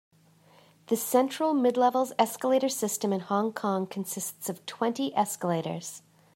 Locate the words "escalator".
2.17-2.69